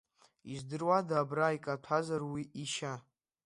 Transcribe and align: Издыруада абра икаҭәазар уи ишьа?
Издыруада 0.53 1.15
абра 1.21 1.55
икаҭәазар 1.57 2.21
уи 2.31 2.43
ишьа? 2.63 2.93